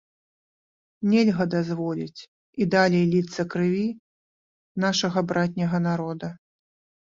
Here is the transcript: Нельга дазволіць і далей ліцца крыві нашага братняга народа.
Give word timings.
Нельга 1.11 1.45
дазволіць 1.55 2.25
і 2.25 2.63
далей 2.77 3.05
ліцца 3.13 3.41
крыві 3.53 3.85
нашага 4.89 5.27
братняга 5.29 5.77
народа. 5.89 6.27